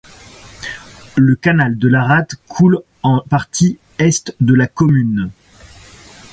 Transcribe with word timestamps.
Le 1.15 1.35
canal 1.35 1.77
de 1.77 1.87
l'Arrat 1.87 2.25
coule 2.47 2.79
en 3.03 3.19
partie 3.19 3.77
est 3.99 4.33
de 4.39 4.55
la 4.55 4.65
commune. 4.65 5.29